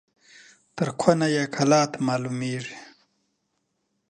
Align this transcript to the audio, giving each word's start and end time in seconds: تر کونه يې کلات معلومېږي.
تر 0.75 0.87
کونه 0.99 1.27
يې 1.35 1.43
کلات 1.55 1.91
معلومېږي. 2.07 2.77